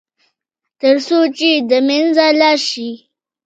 [0.81, 2.89] تر څو چې د منځه لاړ شي.